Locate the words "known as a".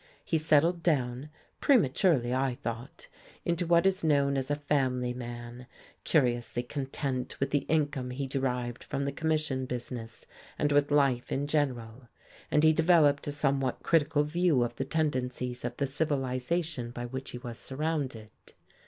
4.03-4.55